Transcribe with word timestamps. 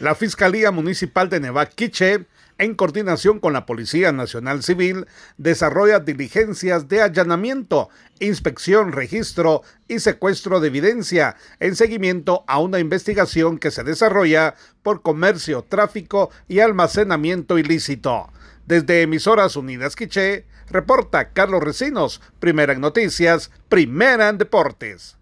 La 0.00 0.14
Fiscalía 0.14 0.70
Municipal 0.70 1.28
de 1.28 1.40
Nevaquiche, 1.40 2.24
en 2.56 2.74
coordinación 2.74 3.38
con 3.38 3.52
la 3.52 3.66
Policía 3.66 4.12
Nacional 4.12 4.62
Civil, 4.62 5.06
desarrolla 5.36 6.00
diligencias 6.00 6.88
de 6.88 7.02
allanamiento, 7.02 7.90
inspección, 8.18 8.92
registro 8.92 9.60
y 9.88 9.98
secuestro 9.98 10.58
de 10.60 10.68
evidencia 10.68 11.36
en 11.58 11.76
seguimiento 11.76 12.44
a 12.46 12.60
una 12.60 12.78
investigación 12.78 13.58
que 13.58 13.70
se 13.70 13.84
desarrolla 13.84 14.54
por 14.82 15.02
comercio, 15.02 15.66
tráfico 15.68 16.30
y 16.48 16.60
almacenamiento 16.60 17.58
ilícito. 17.58 18.32
Desde 18.64 19.02
Emisoras 19.02 19.54
Unidas 19.54 19.96
Quiche 19.96 20.46
reporta 20.70 21.34
Carlos 21.34 21.62
Recinos, 21.62 22.22
primera 22.38 22.72
en 22.72 22.80
noticias, 22.80 23.50
primera 23.68 24.30
en 24.30 24.38
deportes. 24.38 25.19